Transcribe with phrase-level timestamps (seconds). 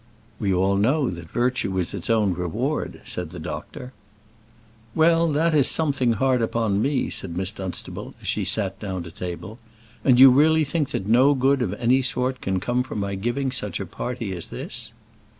[0.39, 3.93] "We all know that virtue is its own reward," said the doctor.
[4.95, 9.11] "Well, that is something hard upon me," said Miss Dunstable, as she sat down to
[9.11, 9.59] table.
[10.03, 13.51] "And you really think that no good of any sort can come from my giving
[13.51, 14.91] such a party as this?"